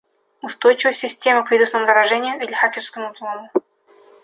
[0.41, 3.51] Устойчивость системы к вирусному заражению или хакерскому взлому